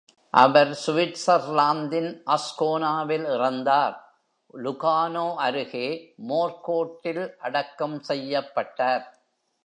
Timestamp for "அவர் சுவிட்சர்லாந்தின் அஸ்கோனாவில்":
0.33-3.27